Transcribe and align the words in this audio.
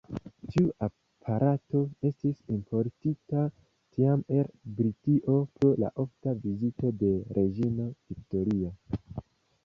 Tiu 0.53 0.69
aparato 0.85 1.81
estis 2.09 2.37
importita 2.55 3.43
tiam 3.97 4.23
el 4.37 4.49
Britio 4.79 5.35
pro 5.59 5.69
la 5.83 5.91
ofta 6.05 6.33
vizito 6.47 6.91
de 7.03 7.11
reĝino 7.39 7.87
Victoria. 8.15 8.73